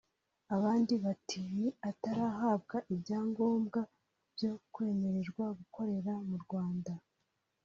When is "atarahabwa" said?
1.89-2.77